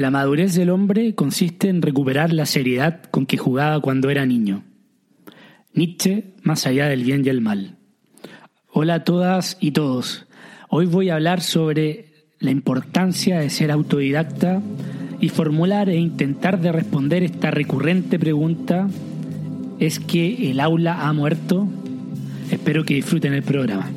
[0.00, 4.64] La madurez del hombre consiste en recuperar la seriedad con que jugaba cuando era niño.
[5.74, 7.76] Nietzsche, más allá del bien y el mal.
[8.72, 10.26] Hola a todas y todos.
[10.70, 14.62] Hoy voy a hablar sobre la importancia de ser autodidacta
[15.20, 18.88] y formular e intentar de responder esta recurrente pregunta
[19.80, 21.68] ¿es que el aula ha muerto?
[22.50, 23.90] Espero que disfruten el programa.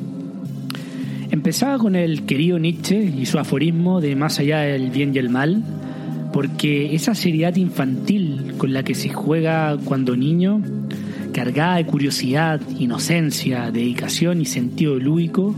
[1.30, 5.30] Empezaba con el querido Nietzsche y su aforismo de más allá del bien y el
[5.30, 5.64] mal,
[6.34, 10.60] porque esa seriedad infantil con la que se juega cuando niño,
[11.32, 15.54] cargada de curiosidad, inocencia, dedicación y sentido lúdico,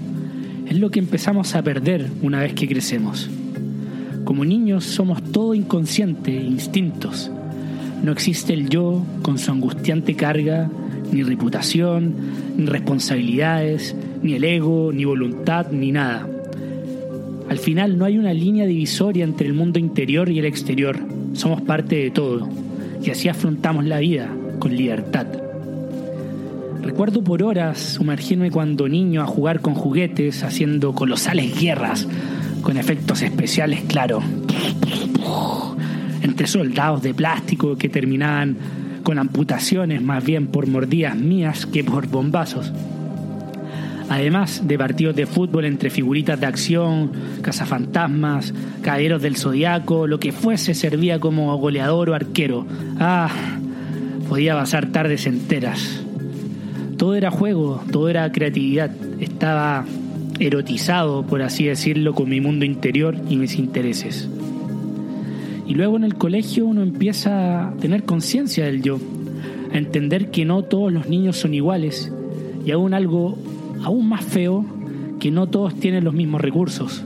[0.69, 3.31] es lo que empezamos a perder una vez que crecemos.
[4.25, 7.31] Como niños somos todo inconsciente, instintos.
[8.03, 10.69] No existe el yo con su angustiante carga,
[11.11, 12.15] ni reputación,
[12.59, 16.28] ni responsabilidades, ni el ego, ni voluntad, ni nada.
[17.57, 20.99] Al final no hay una línea divisoria entre el mundo interior y el exterior.
[21.33, 22.47] Somos parte de todo.
[23.03, 25.27] Y así afrontamos la vida, con libertad.
[26.83, 32.07] Recuerdo por horas sumergirme cuando niño a jugar con juguetes, haciendo colosales guerras,
[32.61, 34.21] con efectos especiales, claro.
[36.21, 38.59] Entre soldados de plástico que terminaban
[39.03, 42.71] con amputaciones más bien por mordidas mías que por bombazos
[44.09, 47.12] además de partidos de fútbol entre figuritas de acción,
[47.43, 52.67] cazafantasmas, caballeros del zodiaco, lo que fuese servía como goleador o arquero.
[52.99, 53.31] Ah,
[54.29, 56.03] podía pasar tardes enteras.
[56.97, 58.91] Todo era juego, todo era creatividad.
[59.21, 59.84] Estaba
[60.39, 64.29] erotizado, por así decirlo, con mi mundo interior y mis intereses.
[65.67, 68.99] Y luego en el colegio uno empieza a tener conciencia del yo,
[69.73, 72.12] a entender que no todos los niños son iguales
[72.65, 73.37] y aún algo
[73.87, 74.65] aún más feo
[75.20, 77.05] que no todos tienen los mismos recursos.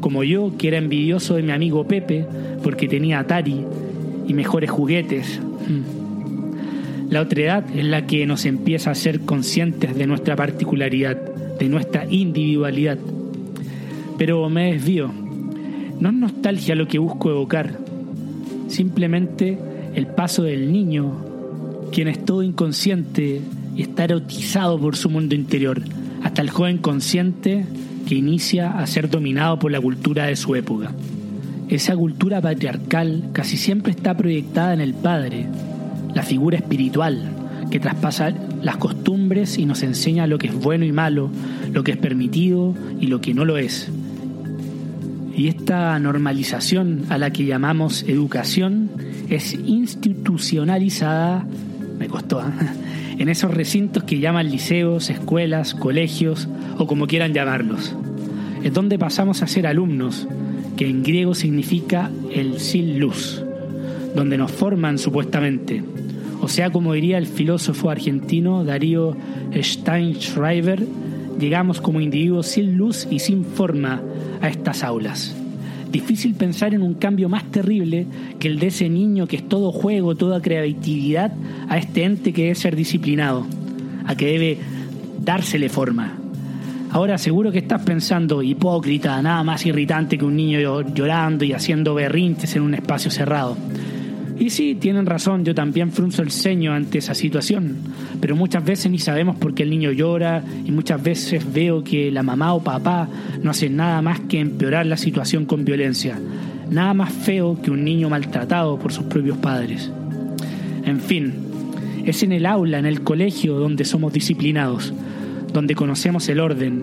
[0.00, 2.26] Como yo, que era envidioso de mi amigo Pepe
[2.62, 3.64] porque tenía Atari
[4.28, 5.40] y mejores juguetes.
[5.66, 7.10] Mm.
[7.10, 11.16] La otra edad es la que nos empieza a ser conscientes de nuestra particularidad,
[11.58, 12.98] de nuestra individualidad.
[14.18, 15.10] Pero me desvío.
[16.00, 17.78] No es nostalgia lo que busco evocar,
[18.68, 19.58] simplemente
[19.94, 21.12] el paso del niño,
[21.92, 23.40] quien es todo inconsciente
[23.74, 25.82] y está erotizado por su mundo interior,
[26.22, 27.64] hasta el joven consciente
[28.06, 30.92] que inicia a ser dominado por la cultura de su época.
[31.68, 35.46] Esa cultura patriarcal casi siempre está proyectada en el padre,
[36.14, 37.22] la figura espiritual,
[37.70, 41.30] que traspasa las costumbres y nos enseña lo que es bueno y malo,
[41.72, 43.88] lo que es permitido y lo que no lo es.
[45.36, 48.90] Y esta normalización a la que llamamos educación
[49.28, 51.46] es institucionalizada,
[51.98, 52.44] me costó, ¿eh?
[53.20, 56.48] En esos recintos que llaman liceos, escuelas, colegios
[56.78, 57.94] o como quieran llamarlos.
[58.64, 60.26] Es donde pasamos a ser alumnos,
[60.78, 63.44] que en griego significa el sin luz,
[64.16, 65.84] donde nos forman supuestamente.
[66.40, 69.14] O sea, como diría el filósofo argentino Darío
[69.54, 70.86] Steinschreiber,
[71.38, 74.00] llegamos como individuos sin luz y sin forma
[74.40, 75.36] a estas aulas.
[75.90, 78.06] Difícil pensar en un cambio más terrible
[78.38, 81.32] que el de ese niño que es todo juego, toda creatividad,
[81.68, 83.46] a este ente que debe ser disciplinado,
[84.06, 84.58] a que debe
[85.20, 86.16] dársele forma.
[86.92, 91.94] Ahora seguro que estás pensando, hipócrita, nada más irritante que un niño llorando y haciendo
[91.94, 93.56] berrinches en un espacio cerrado.
[94.40, 97.76] Y sí, tienen razón, yo también frunzo el ceño ante esa situación,
[98.22, 102.10] pero muchas veces ni sabemos por qué el niño llora y muchas veces veo que
[102.10, 103.06] la mamá o papá
[103.42, 106.18] no hacen nada más que empeorar la situación con violencia.
[106.70, 109.92] Nada más feo que un niño maltratado por sus propios padres.
[110.86, 111.34] En fin,
[112.06, 114.94] es en el aula, en el colegio, donde somos disciplinados,
[115.52, 116.82] donde conocemos el orden.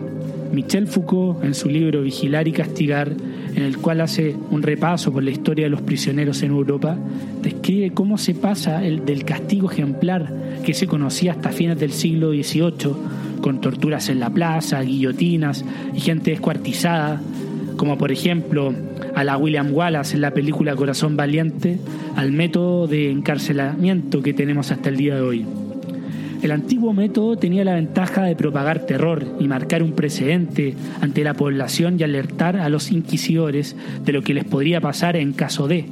[0.53, 3.13] Michel Foucault, en su libro Vigilar y Castigar,
[3.57, 6.95] en el cual hace un repaso por la historia de los prisioneros en Europa,
[7.41, 10.31] describe cómo se pasa el, del castigo ejemplar
[10.63, 12.93] que se conocía hasta fines del siglo XVIII,
[13.41, 15.65] con torturas en la plaza, guillotinas
[15.95, 17.19] y gente descuartizada,
[17.77, 18.75] como por ejemplo
[19.15, 21.79] a la William Wallace en la película Corazón Valiente,
[22.15, 25.45] al método de encarcelamiento que tenemos hasta el día de hoy.
[26.41, 31.33] El antiguo método tenía la ventaja de propagar terror y marcar un precedente ante la
[31.33, 33.75] población y alertar a los inquisidores
[34.05, 35.85] de lo que les podría pasar en caso de.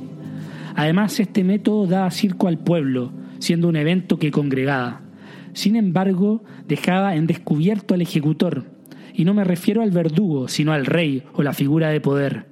[0.75, 5.01] Además, este método daba circo al pueblo, siendo un evento que congregaba.
[5.53, 8.65] Sin embargo, dejaba en descubierto al ejecutor,
[9.13, 12.45] y no me refiero al verdugo, sino al rey o la figura de poder.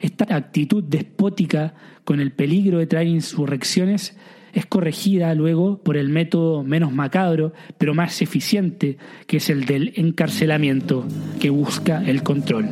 [0.00, 1.74] Esta actitud despótica,
[2.04, 4.16] con el peligro de traer insurrecciones,
[4.54, 8.96] es corregida luego por el método menos macabro, pero más eficiente,
[9.26, 11.04] que es el del encarcelamiento,
[11.40, 12.68] que busca el control.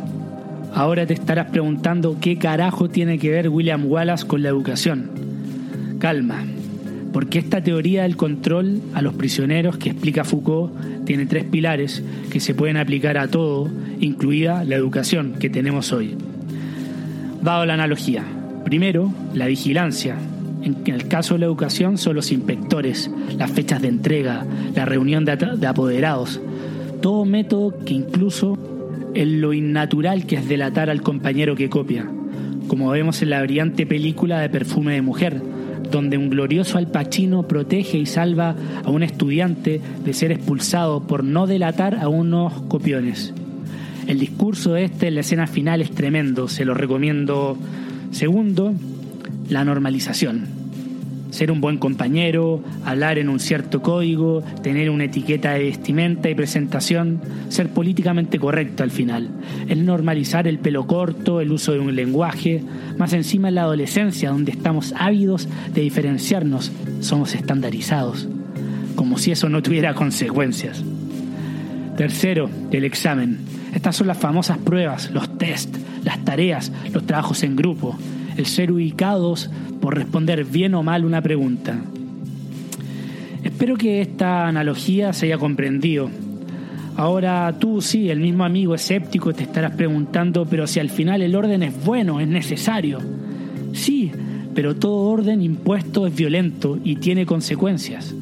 [0.75, 5.11] Ahora te estarás preguntando qué carajo tiene que ver William Wallace con la educación.
[5.99, 6.45] Calma,
[7.13, 12.41] porque esta teoría del control a los prisioneros que explica Foucault tiene tres pilares que
[12.41, 13.69] se pueden aplicar a todo,
[14.01, 16.17] incluida la educación que tenemos hoy.
[17.43, 18.25] Dado la analogía,
[18.65, 20.17] primero, la vigilancia.
[20.63, 25.25] En el caso de la educación son los inspectores, las fechas de entrega, la reunión
[25.25, 26.41] de apoderados,
[27.01, 28.57] todo método que incluso
[29.15, 32.09] en lo innatural que es delatar al compañero que copia,
[32.69, 35.43] como vemos en la brillante película de Perfume de Mujer,
[35.91, 38.55] donde un glorioso alpachino protege y salva
[38.85, 43.35] a un estudiante de ser expulsado por no delatar a unos copiones.
[44.07, 47.57] El discurso de este en la escena final es tremendo, se lo recomiendo.
[48.11, 48.75] Segundo,
[49.53, 50.63] la normalización
[51.33, 56.35] ser un buen compañero, hablar en un cierto código, tener una etiqueta de vestimenta y
[56.35, 59.31] presentación, ser políticamente correcto al final.
[59.67, 62.63] El normalizar el pelo corto, el uso de un lenguaje,
[62.99, 66.71] más encima en la adolescencia donde estamos ávidos de diferenciarnos,
[67.01, 68.29] somos estandarizados,
[68.95, 70.85] como si eso no tuviera consecuencias.
[71.97, 73.39] Tercero, el examen.
[73.75, 77.97] Estas son las famosas pruebas, los test, las tareas, los trabajos en grupo,
[78.37, 79.51] el ser ubicados
[79.81, 81.79] por responder bien o mal una pregunta.
[83.43, 86.09] Espero que esta analogía se haya comprendido.
[86.97, 91.35] Ahora tú, sí, el mismo amigo escéptico, te estarás preguntando, pero si al final el
[91.35, 93.01] orden es bueno, es necesario.
[93.73, 94.13] Sí,
[94.55, 98.15] pero todo orden impuesto es violento y tiene consecuencias.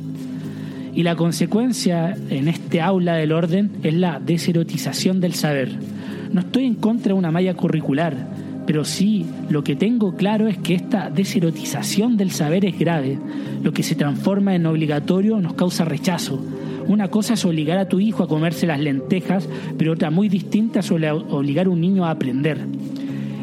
[0.95, 5.73] Y la consecuencia en este aula del orden es la deserotización del saber.
[6.33, 8.17] No estoy en contra de una malla curricular,
[8.70, 13.19] pero sí lo que tengo claro es que esta deserotización del saber es grave.
[13.64, 16.40] Lo que se transforma en obligatorio nos causa rechazo.
[16.87, 20.78] Una cosa es obligar a tu hijo a comerse las lentejas, pero otra muy distinta
[20.78, 22.58] es obligar a un niño a aprender.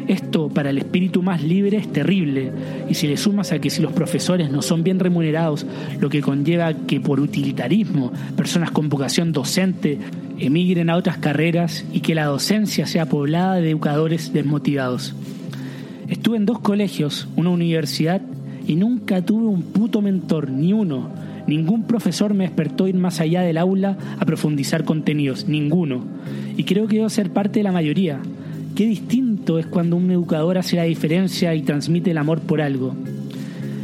[0.08, 2.50] Esto para el espíritu más libre es terrible,
[2.88, 5.66] y si le sumas a que si los profesores no son bien remunerados,
[6.00, 9.98] lo que conlleva que por utilitarismo personas con vocación docente
[10.38, 15.14] emigren a otras carreras y que la docencia sea poblada de educadores desmotivados.
[16.08, 18.22] Estuve en dos colegios, una universidad,
[18.66, 21.10] y nunca tuve un puto mentor, ni uno.
[21.46, 26.04] Ningún profesor me despertó ir más allá del aula a profundizar contenidos, ninguno.
[26.56, 28.20] Y creo que debo ser parte de la mayoría.
[28.74, 32.94] Qué distinto es cuando un educador hace la diferencia y transmite el amor por algo.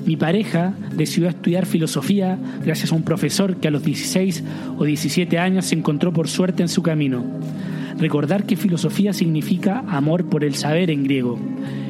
[0.07, 4.45] Mi pareja decidió estudiar filosofía gracias a un profesor que a los 16
[4.79, 7.25] o 17 años se encontró por suerte en su camino.
[7.99, 11.39] Recordar que filosofía significa amor por el saber en griego.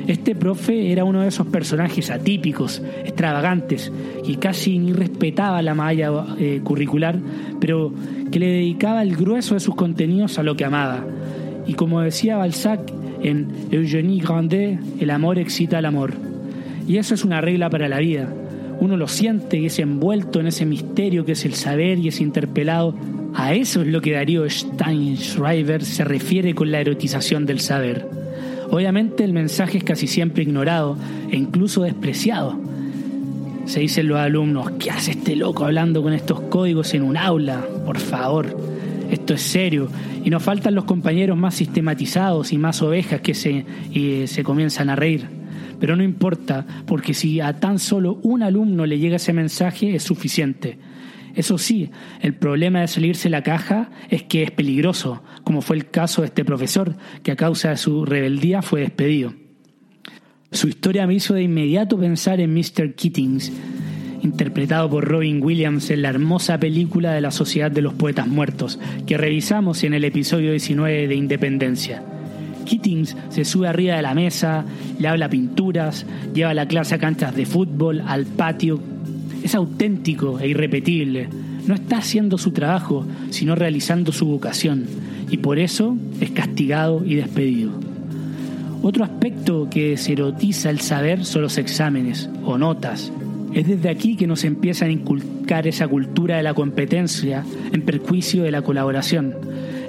[0.06, 3.90] Este profe era uno de esos personajes atípicos, extravagantes,
[4.26, 7.18] y casi ni respetaba la malla eh, curricular,
[7.60, 7.92] pero
[8.30, 11.04] que le dedicaba el grueso de sus contenidos a lo que amaba,
[11.66, 12.80] y como decía Balzac
[13.22, 16.12] en Eugénie Grandet, el amor excita al amor.
[16.86, 18.28] Y eso es una regla para la vida.
[18.80, 22.20] Uno lo siente y es envuelto en ese misterio que es el saber y es
[22.20, 22.94] interpelado.
[23.34, 28.06] A eso es lo que Darío Steinschreiber se refiere con la erotización del saber.
[28.74, 30.96] Obviamente el mensaje es casi siempre ignorado
[31.30, 32.58] e incluso despreciado.
[33.66, 37.64] Se dicen los alumnos, ¿qué hace este loco hablando con estos códigos en un aula?
[37.86, 38.74] Por favor
[39.12, 39.88] esto es serio.
[40.24, 43.64] Y nos faltan los compañeros más sistematizados y más ovejas que se,
[44.26, 45.24] se comienzan a reír.
[45.78, 50.02] Pero no importa, porque si a tan solo un alumno le llega ese mensaje es
[50.02, 50.78] suficiente.
[51.34, 55.90] Eso sí, el problema de salirse la caja es que es peligroso, como fue el
[55.90, 59.34] caso de este profesor, que a causa de su rebeldía fue despedido.
[60.52, 62.94] Su historia me hizo de inmediato pensar en Mr.
[62.94, 63.52] Kittings,
[64.22, 68.78] interpretado por Robin Williams en la hermosa película de la Sociedad de los Poetas Muertos,
[69.06, 72.02] que revisamos en el episodio 19 de Independencia.
[72.64, 74.64] Kittings se sube arriba de la mesa,
[74.98, 78.80] le habla pinturas, lleva la clase a canchas de fútbol, al patio.
[79.44, 81.28] Es auténtico e irrepetible.
[81.68, 84.86] No está haciendo su trabajo, sino realizando su vocación,
[85.30, 87.70] y por eso es castigado y despedido.
[88.82, 93.12] Otro aspecto que se erotiza el saber son los exámenes o notas,
[93.54, 98.42] es desde aquí que nos empiezan a inculcar esa cultura de la competencia en perjuicio
[98.42, 99.32] de la colaboración.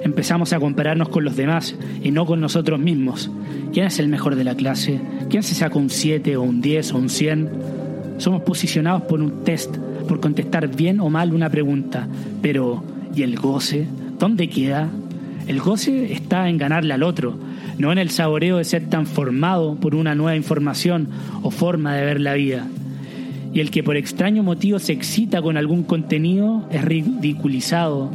[0.04, 3.28] Empezamos a compararnos con los demás y no con nosotros mismos.
[3.72, 5.00] ¿Quién es el mejor de la clase?
[5.28, 7.85] ¿Quién se saca un 7 o un 10 o un 100?
[8.18, 9.76] Somos posicionados por un test,
[10.08, 12.08] por contestar bien o mal una pregunta.
[12.42, 12.82] Pero,
[13.14, 13.86] ¿y el goce?
[14.18, 14.88] ¿Dónde queda?
[15.46, 17.38] El goce está en ganarle al otro,
[17.78, 21.08] no en el saboreo de ser tan formado por una nueva información
[21.42, 22.66] o forma de ver la vida
[23.56, 28.10] y el que por extraño motivo se excita con algún contenido es ridiculizado,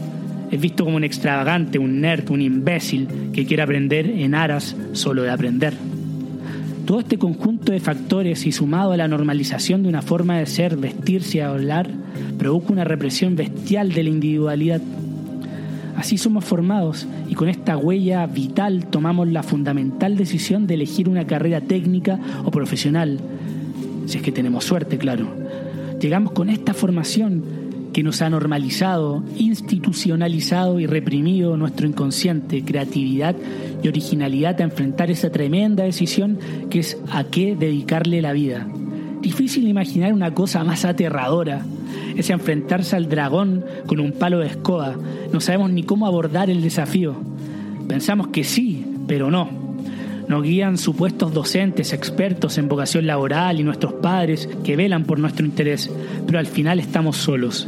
[0.51, 5.24] es visto como un extravagante, un nerd, un imbécil que quiere aprender en aras solo
[5.24, 5.74] de aprender.
[6.91, 10.75] Todo este conjunto de factores y sumado a la normalización de una forma de ser,
[10.75, 11.89] vestirse y hablar,
[12.38, 14.81] provoca una represión bestial de la individualidad.
[15.95, 21.25] Así somos formados y con esta huella vital tomamos la fundamental decisión de elegir una
[21.25, 23.21] carrera técnica o profesional,
[24.05, 25.33] si es que tenemos suerte, claro.
[25.98, 27.41] Llegamos con esta formación
[27.93, 33.36] que nos ha normalizado, institucionalizado y reprimido nuestro inconsciente, creatividad
[33.82, 38.68] y originalidad a enfrentar esa tremenda decisión que es a qué dedicarle la vida.
[39.22, 41.64] Difícil imaginar una cosa más aterradora.
[42.16, 44.96] Es enfrentarse al dragón con un palo de escoba.
[45.32, 47.16] No sabemos ni cómo abordar el desafío.
[47.88, 49.50] Pensamos que sí, pero no.
[50.28, 55.46] Nos guían supuestos docentes, expertos en vocación laboral y nuestros padres que velan por nuestro
[55.46, 55.92] interés,
[56.26, 57.68] pero al final estamos solos.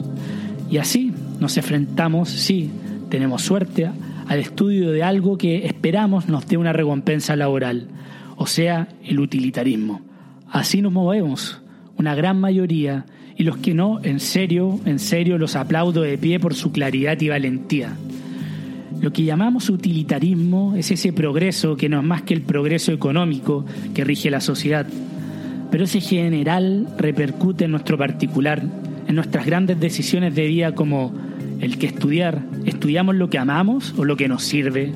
[0.72, 2.72] Y así nos enfrentamos, sí,
[3.10, 3.89] tenemos suerte,
[4.27, 7.87] al estudio de algo que esperamos nos dé una recompensa laboral,
[8.35, 10.01] o sea, el utilitarismo.
[10.49, 11.61] Así nos movemos,
[11.97, 16.39] una gran mayoría, y los que no, en serio, en serio los aplaudo de pie
[16.39, 17.95] por su claridad y valentía.
[19.01, 23.65] Lo que llamamos utilitarismo es ese progreso que no es más que el progreso económico
[23.93, 24.85] que rige la sociedad,
[25.71, 28.63] pero ese general repercute en nuestro particular,
[29.07, 31.11] en nuestras grandes decisiones de vida como
[31.63, 34.91] el que estudiar, estudiamos lo que amamos o lo que nos sirve.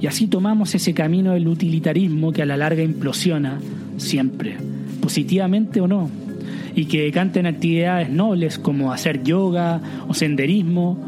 [0.00, 3.58] Y así tomamos ese camino del utilitarismo que a la larga implosiona
[3.98, 4.56] siempre,
[5.00, 6.10] positivamente o no,
[6.74, 10.98] y que decanta en actividades nobles como hacer yoga o senderismo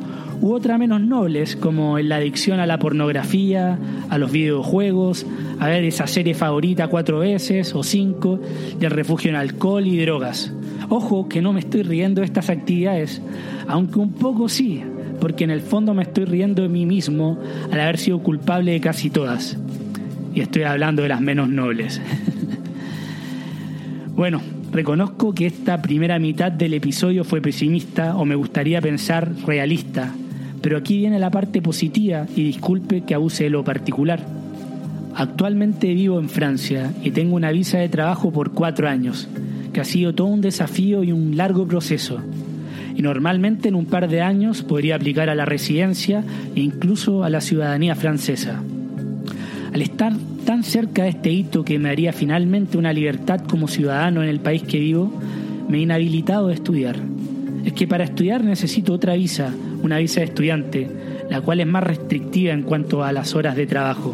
[0.41, 5.27] u otras menos nobles como la adicción a la pornografía, a los videojuegos,
[5.59, 8.41] a ver esa serie favorita cuatro veces o cinco
[8.81, 10.53] y el refugio en alcohol y drogas.
[10.89, 13.21] Ojo que no me estoy riendo de estas actividades,
[13.69, 14.83] aunque un poco sí,
[15.21, 17.39] porque en el fondo me estoy riendo de mí mismo
[17.71, 19.57] al haber sido culpable de casi todas.
[20.35, 22.01] Y estoy hablando de las menos nobles.
[24.17, 24.41] bueno,
[24.73, 30.13] reconozco que esta primera mitad del episodio fue pesimista o me gustaría pensar realista
[30.61, 34.21] pero aquí viene la parte positiva y disculpe que abuse de lo particular.
[35.15, 39.29] Actualmente vivo en Francia y tengo una visa de trabajo por cuatro años,
[39.73, 42.21] que ha sido todo un desafío y un largo proceso.
[42.99, 46.25] Y normalmente en un par de años podría aplicar a la residencia
[46.57, 48.61] e incluso a la ciudadanía francesa.
[49.73, 50.13] Al estar
[50.45, 54.41] tan cerca de este hito que me haría finalmente una libertad como ciudadano en el
[54.41, 55.13] país que vivo,
[55.69, 56.97] me he inhabilitado de estudiar.
[57.65, 60.89] Es que para estudiar necesito otra visa una visa de estudiante,
[61.31, 64.13] la cual es más restrictiva en cuanto a las horas de trabajo.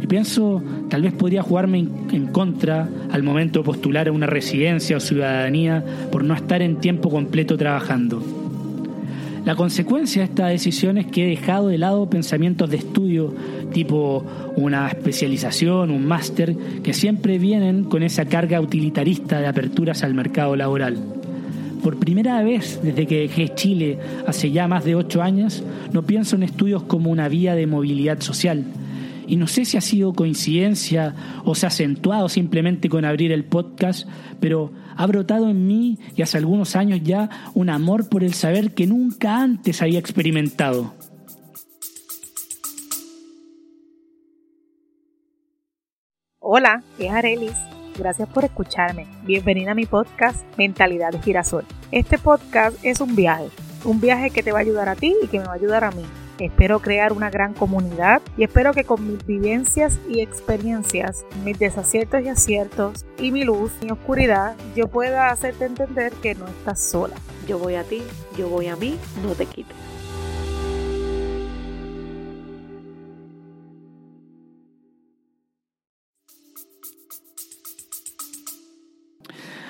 [0.00, 4.98] Y pienso, tal vez podría jugarme en contra al momento de postular a una residencia
[4.98, 5.82] o ciudadanía
[6.12, 8.22] por no estar en tiempo completo trabajando.
[9.46, 13.32] La consecuencia de esta decisión es que he dejado de lado pensamientos de estudio
[13.72, 14.22] tipo
[14.56, 20.54] una especialización, un máster, que siempre vienen con esa carga utilitarista de aperturas al mercado
[20.54, 20.98] laboral.
[21.82, 26.36] Por primera vez desde que dejé Chile hace ya más de ocho años, no pienso
[26.36, 28.62] en estudios como una vía de movilidad social.
[29.26, 33.44] Y no sé si ha sido coincidencia o se ha acentuado simplemente con abrir el
[33.44, 34.08] podcast,
[34.40, 38.72] pero ha brotado en mí y hace algunos años ya un amor por el saber
[38.74, 40.94] que nunca antes había experimentado.
[46.38, 47.56] Hola, es Arelis
[47.98, 49.06] Gracias por escucharme.
[49.24, 51.64] Bienvenida a mi podcast Mentalidad de Girasol.
[51.92, 53.48] Este podcast es un viaje,
[53.84, 55.84] un viaje que te va a ayudar a ti y que me va a ayudar
[55.84, 56.04] a mí.
[56.38, 62.22] Espero crear una gran comunidad y espero que con mis vivencias y experiencias, mis desaciertos
[62.22, 67.16] y aciertos y mi luz y oscuridad, yo pueda hacerte entender que no estás sola.
[67.48, 68.02] Yo voy a ti,
[68.36, 69.74] yo voy a mí, no te quites.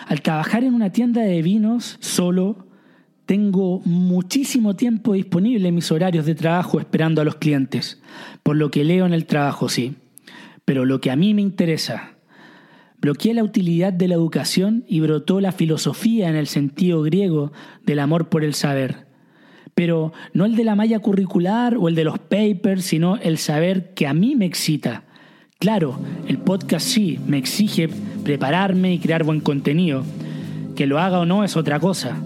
[0.08, 2.65] Al trabajar en una tienda de vinos solo,
[3.26, 8.00] tengo muchísimo tiempo disponible en mis horarios de trabajo esperando a los clientes,
[8.42, 9.96] por lo que leo en el trabajo, sí.
[10.64, 12.16] Pero lo que a mí me interesa,
[13.00, 17.52] bloqueé la utilidad de la educación y brotó la filosofía en el sentido griego
[17.84, 19.06] del amor por el saber.
[19.74, 23.92] Pero no el de la malla curricular o el de los papers, sino el saber
[23.94, 25.04] que a mí me excita
[25.58, 27.88] Claro, el podcast sí me exige
[28.22, 30.04] prepararme y crear buen contenido.
[30.76, 32.18] Que lo haga o no es otra cosa.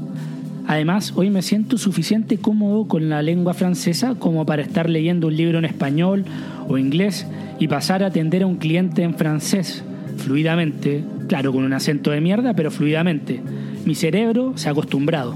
[0.71, 5.37] Además, hoy me siento suficiente cómodo con la lengua francesa como para estar leyendo un
[5.37, 6.25] libro en español
[6.69, 7.27] o inglés
[7.59, 9.83] y pasar a atender a un cliente en francés,
[10.19, 13.41] fluidamente, claro, con un acento de mierda, pero fluidamente.
[13.85, 15.35] Mi cerebro se ha acostumbrado.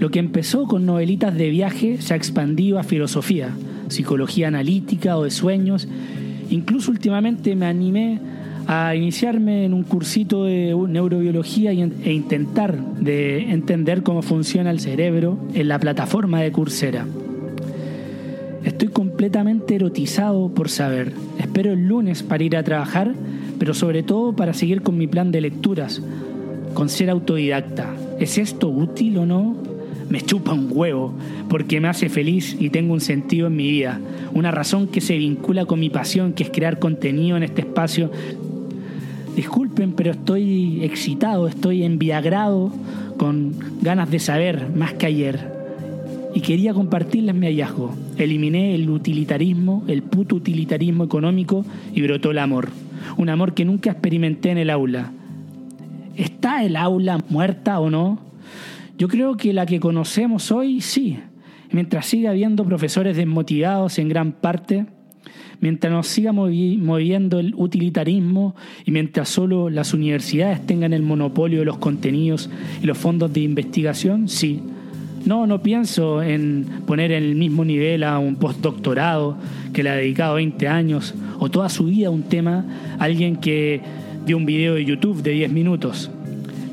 [0.00, 3.50] Lo que empezó con novelitas de viaje se ha expandido a filosofía,
[3.86, 5.86] psicología analítica o de sueños.
[6.50, 8.18] Incluso últimamente me animé
[8.66, 15.38] a iniciarme en un cursito de neurobiología e intentar de entender cómo funciona el cerebro
[15.54, 17.06] en la plataforma de Coursera.
[18.64, 21.12] Estoy completamente erotizado por saber.
[21.38, 23.14] Espero el lunes para ir a trabajar,
[23.58, 26.02] pero sobre todo para seguir con mi plan de lecturas,
[26.72, 27.94] con ser autodidacta.
[28.18, 29.56] ¿Es esto útil o no?
[30.08, 31.14] Me chupa un huevo,
[31.48, 34.00] porque me hace feliz y tengo un sentido en mi vida,
[34.32, 38.10] una razón que se vincula con mi pasión, que es crear contenido en este espacio
[39.36, 42.72] disculpen, pero estoy excitado, estoy enviagrado,
[43.16, 45.52] con ganas de saber más que ayer.
[46.34, 47.94] Y quería compartirles mi hallazgo.
[48.18, 51.64] Eliminé el utilitarismo, el puto utilitarismo económico
[51.94, 52.70] y brotó el amor.
[53.16, 55.12] Un amor que nunca experimenté en el aula.
[56.16, 58.18] ¿Está el aula muerta o no?
[58.98, 61.18] Yo creo que la que conocemos hoy sí.
[61.70, 64.86] Mientras siga habiendo profesores desmotivados en gran parte,
[65.60, 71.64] mientras nos siga moviendo el utilitarismo y mientras solo las universidades tengan el monopolio de
[71.64, 72.50] los contenidos
[72.82, 74.60] y los fondos de investigación, sí.
[75.24, 79.38] No, no pienso en poner en el mismo nivel a un postdoctorado
[79.72, 82.64] que le ha dedicado 20 años o toda su vida a un tema,
[82.98, 83.80] alguien que
[84.26, 86.10] vio un video de YouTube de 10 minutos.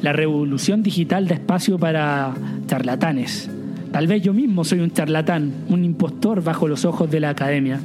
[0.01, 2.33] La revolución digital da espacio para
[2.67, 3.49] charlatanes.
[3.91, 7.79] Tal vez yo mismo soy un charlatán, un impostor bajo los ojos de la academia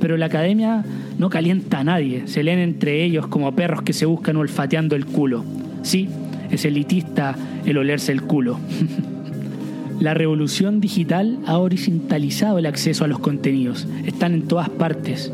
[0.00, 0.84] pero la academia
[1.18, 5.06] no calienta a nadie, se leen entre ellos como perros que se buscan olfateando el
[5.06, 5.44] culo.
[5.82, 6.08] Sí,
[6.50, 8.58] es elitista el olerse el culo.
[10.00, 15.32] la revolución digital ha horizontalizado el acceso a los contenidos, están en todas partes.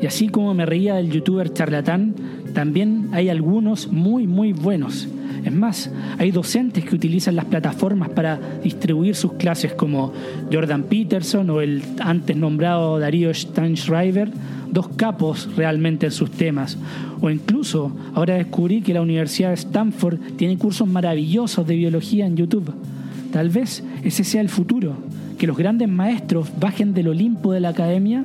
[0.00, 2.14] Y así como me reía del youtuber charlatán,
[2.54, 5.08] también hay algunos muy muy buenos
[5.48, 10.12] es más, hay docentes que utilizan las plataformas para distribuir sus clases como
[10.52, 14.30] Jordan Peterson o el antes nombrado Darío Steinschreiber,
[14.70, 16.78] dos capos realmente en sus temas.
[17.20, 22.36] O incluso ahora descubrí que la Universidad de Stanford tiene cursos maravillosos de biología en
[22.36, 22.72] YouTube.
[23.32, 24.94] Tal vez ese sea el futuro,
[25.38, 28.24] que los grandes maestros bajen del Olimpo de la academia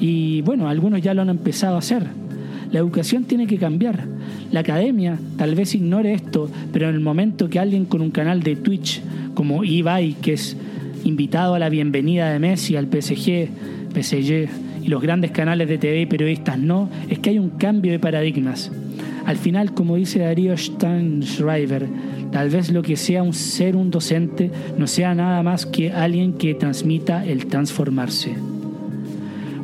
[0.00, 2.25] y bueno, algunos ya lo han empezado a hacer.
[2.72, 4.06] La educación tiene que cambiar
[4.52, 8.42] la academia tal vez ignore esto, pero en el momento que alguien con un canal
[8.42, 9.02] de Twitch
[9.34, 10.56] como Ibai, que es
[11.04, 13.48] invitado a la bienvenida de Messi al PSG,
[13.92, 14.48] PSG
[14.82, 17.98] y los grandes canales de TV y periodistas no, es que hay un cambio de
[17.98, 18.70] paradigmas.
[19.24, 21.88] Al final, como dice Darío Steinschreiber,
[22.30, 26.34] tal vez lo que sea un ser un docente no sea nada más que alguien
[26.34, 28.36] que transmita el transformarse.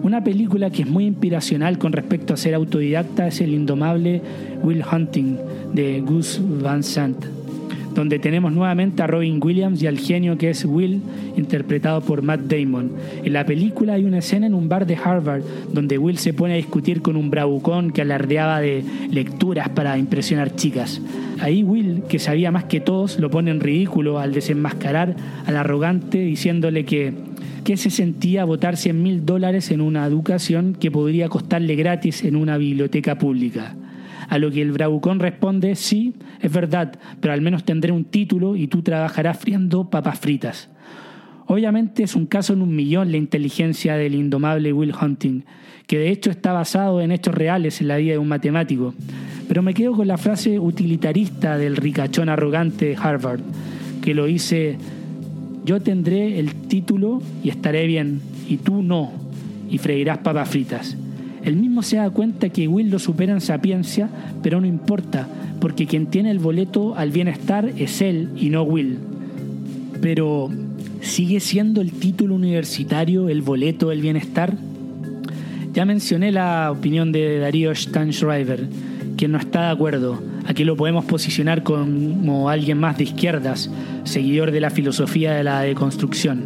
[0.03, 4.21] Una película que es muy inspiracional con respecto a ser autodidacta es El indomable
[4.63, 5.37] Will Hunting
[5.73, 7.25] de Gus Van Sant,
[7.95, 11.03] donde tenemos nuevamente a Robin Williams y al genio que es Will,
[11.37, 12.91] interpretado por Matt Damon.
[13.23, 16.55] En la película hay una escena en un bar de Harvard donde Will se pone
[16.55, 21.01] a discutir con un bravucón que alardeaba de lecturas para impresionar chicas.
[21.39, 25.15] Ahí Will, que sabía más que todos, lo pone en ridículo al desenmascarar
[25.47, 27.13] al arrogante diciéndole que
[27.65, 32.37] que se sentía votar 100 mil dólares en una educación que podría costarle gratis en
[32.37, 33.77] una biblioteca pública.
[34.29, 38.57] A lo que el bravucón responde, sí, es verdad, pero al menos tendré un título
[38.57, 40.71] y tú trabajarás friendo papas fritas.
[41.47, 45.45] Obviamente es un caso en un millón la inteligencia del indomable Will Hunting,
[45.87, 48.95] que de hecho está basado en hechos reales en la vida de un matemático.
[49.49, 53.41] Pero me quedo con la frase utilitarista del ricachón arrogante de Harvard,
[54.01, 54.79] que lo hice
[55.65, 59.13] yo tendré el título y estaré bien, y tú no,
[59.71, 60.97] y freirás papas fritas.
[61.45, 64.09] El mismo se da cuenta que Will lo supera en sapiencia,
[64.43, 65.29] pero no importa,
[65.61, 68.99] porque quien tiene el boleto al bienestar es él y no Will.
[70.01, 70.51] Pero,
[71.01, 74.57] ¿sigue siendo el título universitario el boleto del bienestar?
[75.73, 78.69] Ya mencioné la opinión de Darío Steinschreiber,
[79.17, 80.32] quien no está de acuerdo.
[80.47, 83.71] Aquí lo podemos posicionar como alguien más de izquierdas,
[84.05, 86.45] seguidor de la filosofía de la deconstrucción.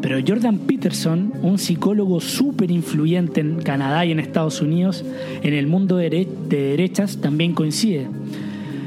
[0.00, 5.04] Pero Jordan Peterson, un psicólogo súper influyente en Canadá y en Estados Unidos,
[5.42, 8.08] en el mundo de derechas también coincide.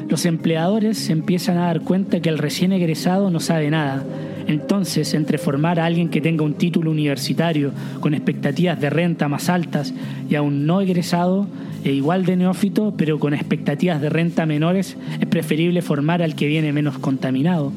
[0.09, 4.05] Los empleadores empiezan a dar cuenta que el recién egresado no sabe nada.
[4.47, 9.49] Entonces, entre formar a alguien que tenga un título universitario con expectativas de renta más
[9.49, 9.93] altas
[10.29, 11.47] y a un no egresado,
[11.83, 16.47] e igual de neófito, pero con expectativas de renta menores, es preferible formar al que
[16.47, 17.71] viene menos contaminado.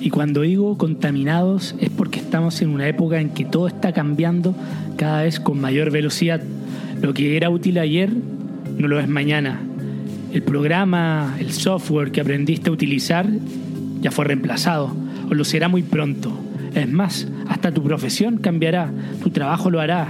[0.00, 4.54] Y cuando digo contaminados es porque estamos en una época en que todo está cambiando
[4.96, 6.40] cada vez con mayor velocidad.
[7.02, 8.12] Lo que era útil ayer
[8.78, 9.60] no lo es mañana.
[10.32, 13.26] El programa, el software que aprendiste a utilizar
[14.00, 15.05] ya fue reemplazado.
[15.28, 16.32] O lo será muy pronto.
[16.74, 18.90] Es más, hasta tu profesión cambiará,
[19.22, 20.08] tu trabajo lo hará.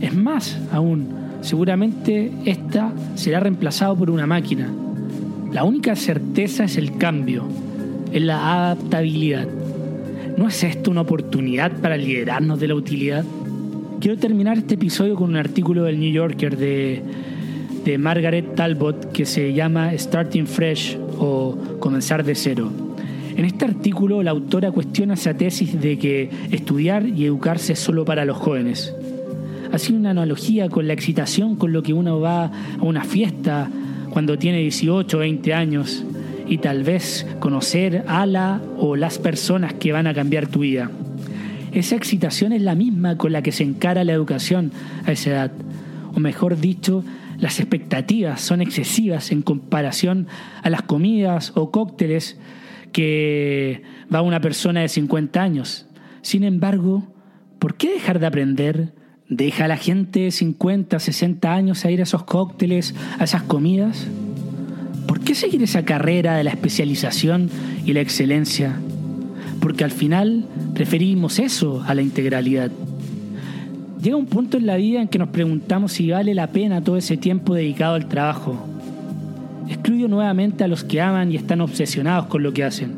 [0.00, 1.08] Es más, aún,
[1.42, 4.70] seguramente esta será reemplazado por una máquina.
[5.52, 7.44] La única certeza es el cambio,
[8.12, 9.48] es la adaptabilidad.
[10.36, 13.24] ¿No es esto una oportunidad para liderarnos de la utilidad?
[14.00, 17.02] Quiero terminar este episodio con un artículo del New Yorker de,
[17.84, 22.87] de Margaret Talbot que se llama Starting Fresh o Comenzar de cero.
[23.38, 28.04] En este artículo la autora cuestiona esa tesis de que estudiar y educarse es solo
[28.04, 28.92] para los jóvenes.
[29.72, 33.70] Hace una analogía con la excitación con lo que uno va a una fiesta
[34.10, 36.04] cuando tiene 18 o 20 años
[36.48, 40.90] y tal vez conocer a la o las personas que van a cambiar tu vida.
[41.70, 44.72] Esa excitación es la misma con la que se encara la educación
[45.06, 45.52] a esa edad.
[46.12, 47.04] O mejor dicho,
[47.38, 50.26] las expectativas son excesivas en comparación
[50.64, 52.36] a las comidas o cócteles
[52.92, 55.86] que va una persona de 50 años.
[56.22, 57.04] Sin embargo,
[57.58, 58.92] ¿por qué dejar de aprender?
[59.28, 63.42] ¿Deja a la gente de 50, 60 años a ir a esos cócteles, a esas
[63.42, 64.06] comidas?
[65.06, 67.50] ¿Por qué seguir esa carrera de la especialización
[67.84, 68.76] y la excelencia?
[69.60, 72.70] Porque al final preferimos eso a la integralidad.
[74.02, 76.96] Llega un punto en la vida en que nos preguntamos si vale la pena todo
[76.96, 78.77] ese tiempo dedicado al trabajo.
[79.68, 82.92] Excluyo nuevamente a los que aman y están obsesionados con lo que hacen.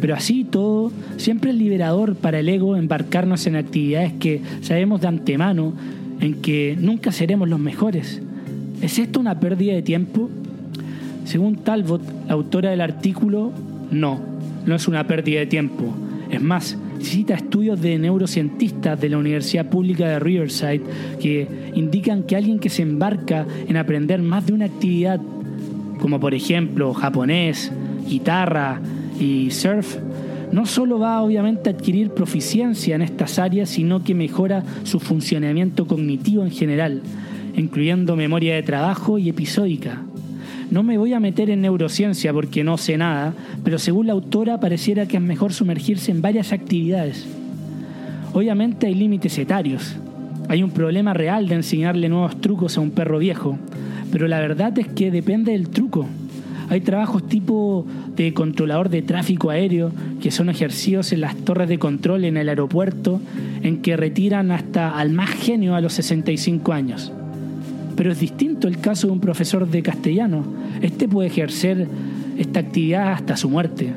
[0.00, 5.08] Pero así todo, siempre es liberador para el ego embarcarnos en actividades que sabemos de
[5.08, 5.72] antemano
[6.20, 8.20] en que nunca seremos los mejores.
[8.82, 10.28] ¿Es esto una pérdida de tiempo?
[11.24, 13.52] Según Talbot, autora del artículo,
[13.90, 14.20] no,
[14.66, 15.94] no es una pérdida de tiempo.
[16.30, 20.82] Es más, cita estudios de neurocientistas de la Universidad Pública de Riverside
[21.20, 25.20] que indican que alguien que se embarca en aprender más de una actividad,
[26.04, 27.72] como por ejemplo japonés,
[28.06, 28.78] guitarra
[29.18, 29.96] y surf,
[30.52, 35.86] no solo va obviamente a adquirir proficiencia en estas áreas, sino que mejora su funcionamiento
[35.86, 37.00] cognitivo en general,
[37.56, 40.02] incluyendo memoria de trabajo y episódica.
[40.70, 43.32] No me voy a meter en neurociencia porque no sé nada,
[43.64, 47.26] pero según la autora pareciera que es mejor sumergirse en varias actividades.
[48.34, 49.96] Obviamente hay límites etarios.
[50.50, 53.58] Hay un problema real de enseñarle nuevos trucos a un perro viejo,
[54.10, 56.06] pero la verdad es que depende del truco.
[56.68, 57.86] Hay trabajos tipo
[58.16, 62.48] de controlador de tráfico aéreo que son ejercidos en las torres de control en el
[62.48, 63.20] aeropuerto
[63.62, 67.12] en que retiran hasta al más genio a los 65 años.
[67.96, 70.44] Pero es distinto el caso de un profesor de castellano.
[70.80, 71.86] Este puede ejercer
[72.38, 73.92] esta actividad hasta su muerte.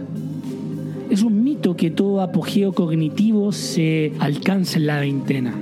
[1.09, 5.53] Es un mito que todo apogeo cognitivo se alcanza en la veintena.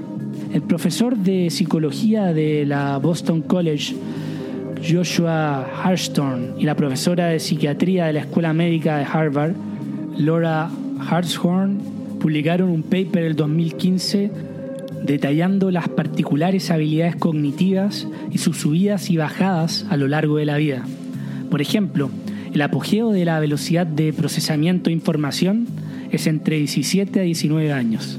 [0.54, 3.96] El profesor de psicología de la Boston College,
[4.84, 9.54] Joshua Harstone, y la profesora de psiquiatría de la Escuela Médica de Harvard,
[10.18, 10.70] Laura
[11.10, 11.80] Hartshorn,
[12.20, 14.32] publicaron un paper el 2015
[15.04, 20.58] detallando las particulares habilidades cognitivas y sus subidas y bajadas a lo largo de la
[20.58, 20.84] vida.
[21.52, 22.10] Por ejemplo,
[22.54, 25.68] el apogeo de la velocidad de procesamiento de información
[26.12, 28.18] es entre 17 a 19 años.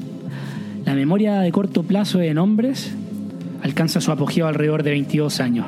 [0.85, 2.93] La memoria de corto plazo en hombres
[3.63, 5.67] alcanza su apogeo alrededor de 22 años.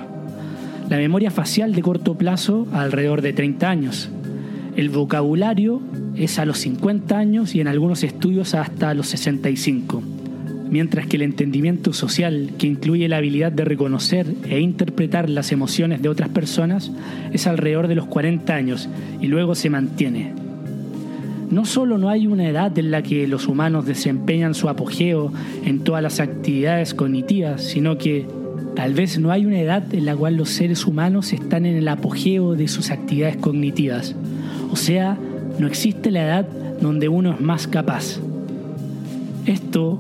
[0.88, 4.11] La memoria facial de corto plazo alrededor de 30 años.
[4.77, 5.83] El vocabulario
[6.16, 10.03] es a los 50 años y en algunos estudios hasta los 65
[10.70, 16.03] mientras que el entendimiento social, que incluye la habilidad de reconocer e interpretar las emociones
[16.03, 16.92] de otras personas,
[17.33, 18.88] es alrededor de los 40 años
[19.20, 20.33] y luego se mantiene.
[21.51, 25.33] No solo no hay una edad en la que los humanos desempeñan su apogeo
[25.64, 28.27] en todas las actividades cognitivas, sino que
[28.79, 31.88] tal vez no hay una edad en la cual los seres humanos están en el
[31.88, 34.14] apogeo de sus actividades cognitivas.
[34.71, 35.19] O sea,
[35.59, 36.49] no existe la edad
[36.81, 38.21] donde uno es más capaz.
[39.47, 39.99] Esto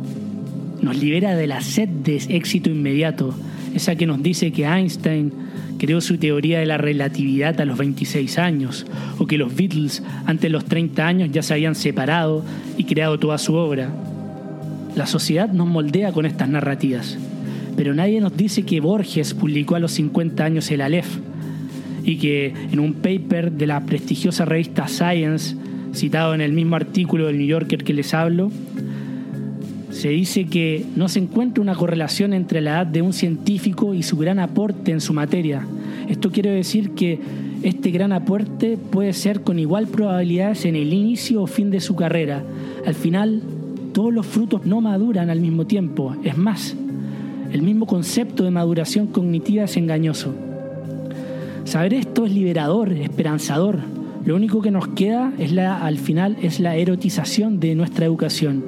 [0.80, 3.34] nos libera de la sed de éxito inmediato,
[3.74, 5.32] esa que nos dice que Einstein
[5.78, 8.86] creó su teoría de la relatividad a los 26 años,
[9.18, 12.44] o que los Beatles antes de los 30 años ya se habían separado
[12.76, 13.90] y creado toda su obra.
[14.94, 17.18] La sociedad nos moldea con estas narrativas,
[17.78, 21.20] pero nadie nos dice que Borges publicó a los 50 años el Aleph
[22.02, 25.54] y que en un paper de la prestigiosa revista Science,
[25.94, 28.50] citado en el mismo artículo del New Yorker que les hablo,
[29.90, 34.02] se dice que no se encuentra una correlación entre la edad de un científico y
[34.02, 35.64] su gran aporte en su materia.
[36.08, 37.20] Esto quiere decir que
[37.62, 41.94] este gran aporte puede ser con igual probabilidades en el inicio o fin de su
[41.94, 42.42] carrera.
[42.84, 43.40] Al final,
[43.92, 46.16] todos los frutos no maduran al mismo tiempo.
[46.24, 46.76] Es más,
[47.52, 50.34] el mismo concepto de maduración cognitiva es engañoso.
[51.64, 53.78] Saber esto es liberador, esperanzador,
[54.28, 58.62] lo único que nos queda es la, al final es la erotización de nuestra educación.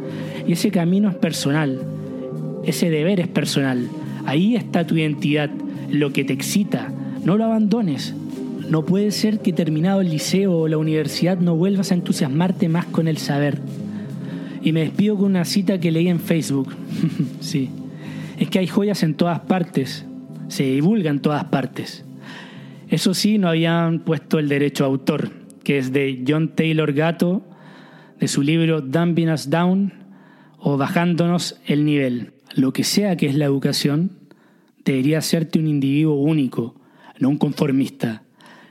[0.47, 1.83] Y ese camino es personal,
[2.65, 3.89] ese deber es personal.
[4.25, 5.51] Ahí está tu identidad,
[5.91, 6.91] lo que te excita.
[7.25, 8.15] No lo abandones.
[8.71, 12.87] No puede ser que terminado el liceo o la universidad no vuelvas a entusiasmarte más
[12.87, 13.59] con el saber.
[14.63, 16.69] Y me despido con una cita que leí en Facebook.
[17.41, 17.69] sí.
[18.41, 20.05] Es que hay joyas en todas partes.
[20.49, 22.05] Se divulgan en todas partes.
[22.89, 27.43] Eso sí, no habían puesto el derecho a autor que es de John Taylor Gatto,
[28.19, 29.93] de su libro Dumping Us Down
[30.59, 32.33] o Bajándonos el Nivel.
[32.55, 34.11] Lo que sea que es la educación,
[34.85, 36.75] debería hacerte un individuo único,
[37.19, 38.23] no un conformista.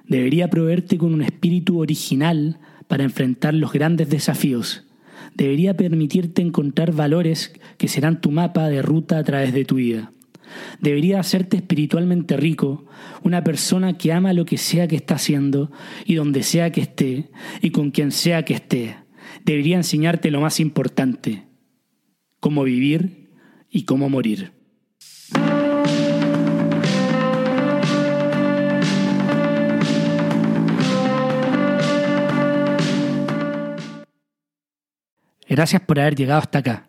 [0.08, 4.86] Debería proveerte con un espíritu original para enfrentar los grandes desafíos.
[5.36, 10.12] Debería permitirte encontrar valores que serán tu mapa de ruta a través de tu vida.
[10.82, 12.86] Debería hacerte espiritualmente rico,
[13.24, 15.72] una persona que ama lo que sea que está haciendo
[16.06, 17.30] y donde sea que esté
[17.62, 18.98] y con quien sea que esté.
[19.46, 21.48] Debería enseñarte lo más importante,
[22.42, 23.30] cómo vivir
[23.70, 24.52] y cómo morir.
[35.48, 36.89] Gracias por haber llegado hasta acá.